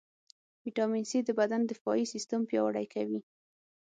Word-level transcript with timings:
ويټامين 0.63 1.05
C 1.09 1.11
د 1.25 1.29
بدن 1.39 1.61
دفاعي 1.71 2.05
سیستم 2.13 2.41
پیاوړئ 2.49 2.85
کوي. 2.93 3.19